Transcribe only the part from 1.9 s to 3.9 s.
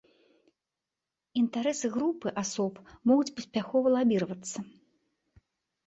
групы асоб могуць паспяхова